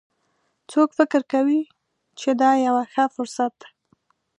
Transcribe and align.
څوک 0.71 0.89
فکر 0.97 1.21
کوي 1.33 1.61
چې 2.19 2.29
دا 2.41 2.51
یوه 2.65 2.83
ښه 2.93 3.05
فرصت 3.15 3.51
ده 3.61 3.67